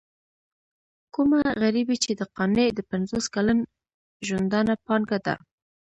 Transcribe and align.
کومه 1.15 1.41
غريبي 1.61 1.95
چې 2.03 2.11
د 2.19 2.21
قانع 2.35 2.67
د 2.73 2.79
پنځوس 2.91 3.25
کلن 3.35 3.59
ژوندانه 4.27 4.73
پانګه 4.85 5.17
ده. 5.25 5.35